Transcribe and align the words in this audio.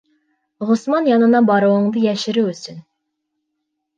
Ғосман 0.69 1.09
янына 1.09 1.41
барыуыңды 1.51 2.03
йәшереү 2.07 2.47
өсөн. 2.55 2.83